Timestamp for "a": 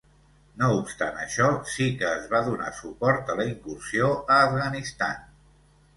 3.35-3.39, 4.17-4.43